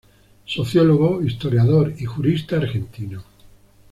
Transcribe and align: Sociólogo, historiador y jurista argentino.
Sociólogo, 0.45 1.21
historiador 1.21 1.93
y 1.95 2.05
jurista 2.05 2.55
argentino. 2.57 3.23